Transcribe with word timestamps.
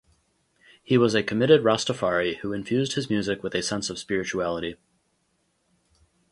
He 0.81 0.97
was 0.97 1.13
a 1.13 1.21
committed 1.21 1.61
Rastafari 1.61 2.37
who 2.37 2.53
infused 2.53 2.93
his 2.93 3.07
music 3.07 3.43
with 3.43 3.53
a 3.53 3.61
sense 3.61 3.87
of 3.87 3.99
spirituality. 3.99 4.77